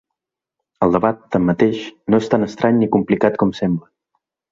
[0.85, 1.81] El debat, tanmateix,
[2.13, 3.91] no és tan estrany ni complicat com sembla.